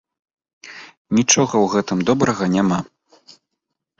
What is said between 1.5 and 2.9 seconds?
ў гэтым добрага няма.